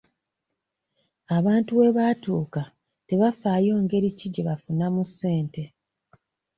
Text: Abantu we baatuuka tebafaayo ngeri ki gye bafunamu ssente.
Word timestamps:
Abantu 1.37 1.71
we 1.79 1.87
baatuuka 1.97 2.61
tebafaayo 3.07 3.73
ngeri 3.83 4.09
ki 4.17 4.27
gye 4.33 4.43
bafunamu 4.47 5.01
ssente. 5.09 5.63